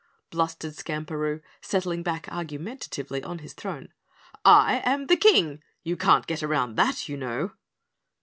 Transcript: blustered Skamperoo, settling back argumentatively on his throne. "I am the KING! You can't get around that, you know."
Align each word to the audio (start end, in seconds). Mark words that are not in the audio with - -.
blustered 0.31 0.73
Skamperoo, 0.73 1.41
settling 1.61 2.01
back 2.01 2.27
argumentatively 2.29 3.21
on 3.21 3.37
his 3.37 3.53
throne. 3.53 3.93
"I 4.43 4.81
am 4.83 5.05
the 5.05 5.15
KING! 5.15 5.61
You 5.83 5.95
can't 5.95 6.25
get 6.25 6.41
around 6.41 6.73
that, 6.73 7.07
you 7.07 7.17
know." 7.17 7.51